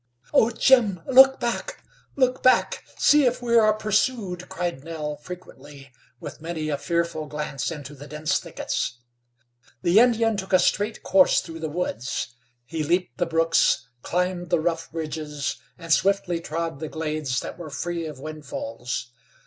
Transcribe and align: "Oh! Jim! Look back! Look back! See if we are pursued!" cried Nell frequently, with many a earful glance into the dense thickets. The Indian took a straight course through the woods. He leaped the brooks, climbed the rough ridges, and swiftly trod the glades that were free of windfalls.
"Oh! 0.33 0.49
Jim! 0.49 0.99
Look 1.05 1.39
back! 1.39 1.83
Look 2.15 2.41
back! 2.41 2.83
See 2.97 3.25
if 3.27 3.39
we 3.39 3.55
are 3.55 3.71
pursued!" 3.71 4.49
cried 4.49 4.83
Nell 4.83 5.15
frequently, 5.17 5.91
with 6.19 6.41
many 6.41 6.69
a 6.69 6.79
earful 6.89 7.27
glance 7.27 7.69
into 7.69 7.93
the 7.93 8.07
dense 8.07 8.39
thickets. 8.39 8.97
The 9.83 9.99
Indian 9.99 10.37
took 10.37 10.53
a 10.53 10.57
straight 10.57 11.03
course 11.03 11.39
through 11.39 11.59
the 11.59 11.69
woods. 11.69 12.33
He 12.65 12.83
leaped 12.83 13.19
the 13.19 13.27
brooks, 13.27 13.87
climbed 14.01 14.49
the 14.49 14.59
rough 14.59 14.89
ridges, 14.91 15.57
and 15.77 15.93
swiftly 15.93 16.39
trod 16.41 16.79
the 16.79 16.89
glades 16.89 17.39
that 17.41 17.59
were 17.59 17.69
free 17.69 18.07
of 18.07 18.19
windfalls. 18.19 19.11